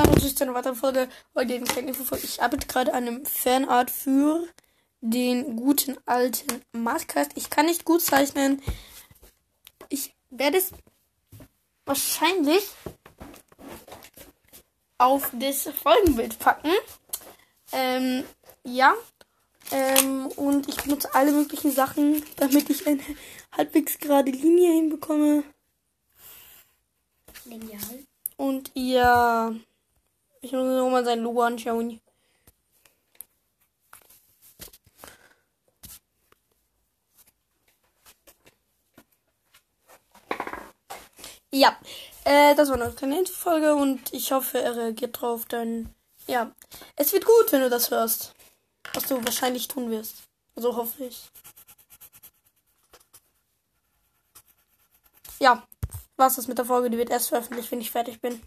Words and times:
zusammen 0.00 0.22
und 0.22 0.38
zu 0.38 0.44
einer 0.44 0.54
weiteren 0.54 0.76
Folge. 0.76 1.08
Heute 1.34 1.54
eine 1.54 1.64
kleine 1.64 1.88
Info. 1.88 2.16
Ich 2.16 2.42
arbeite 2.42 2.66
gerade 2.66 2.94
an 2.94 3.06
einem 3.06 3.26
Fanart 3.26 3.90
für 3.90 4.46
den 5.00 5.56
guten 5.56 5.96
alten 6.06 6.62
Marktcast. 6.72 7.32
Ich 7.34 7.50
kann 7.50 7.66
nicht 7.66 7.84
gut 7.84 8.00
zeichnen. 8.00 8.62
Ich 9.88 10.14
werde 10.30 10.58
es 10.58 10.70
wahrscheinlich 11.84 12.62
auf 14.98 15.30
das 15.32 15.68
Folgenbild 15.68 16.38
packen. 16.38 16.70
Ähm, 17.72 18.24
ja. 18.64 18.94
Ähm, 19.72 20.26
und 20.36 20.68
ich 20.68 20.76
benutze 20.76 21.14
alle 21.14 21.32
möglichen 21.32 21.70
Sachen, 21.72 22.24
damit 22.36 22.70
ich 22.70 22.86
eine 22.86 23.00
halbwegs 23.56 23.98
gerade 23.98 24.30
Linie 24.30 24.72
hinbekomme. 24.72 25.44
Lineal. 27.44 28.04
Und 28.36 28.70
ja, 28.74 29.54
ich 30.40 30.52
muss 30.52 30.62
mir 30.64 30.76
nochmal 30.78 31.04
sein 31.04 31.20
Logo 31.20 31.42
anschauen. 31.42 32.00
Ja, 41.52 41.76
äh, 42.24 42.54
das 42.54 42.68
war 42.68 42.80
eine 42.80 42.92
kleine 42.92 43.26
Folge 43.26 43.74
und 43.74 44.12
ich 44.12 44.30
hoffe, 44.30 44.60
er 44.60 44.76
reagiert 44.76 45.20
drauf, 45.20 45.46
denn 45.46 45.92
ja, 46.26 46.52
es 46.96 47.12
wird 47.12 47.24
gut, 47.24 47.50
wenn 47.50 47.62
du 47.62 47.70
das 47.70 47.90
hörst. 47.90 48.34
Was 48.94 49.06
du 49.06 49.24
wahrscheinlich 49.24 49.68
tun 49.68 49.90
wirst. 49.90 50.16
So 50.56 50.76
hoffe 50.76 51.04
ich. 51.04 51.28
Ja, 55.40 55.66
war's 56.16 56.36
das 56.36 56.48
mit 56.48 56.58
der 56.58 56.64
Folge. 56.64 56.90
Die 56.90 56.98
wird 56.98 57.10
erst 57.10 57.28
veröffentlicht, 57.28 57.70
wenn 57.72 57.80
ich 57.80 57.90
fertig 57.90 58.20
bin. 58.20 58.38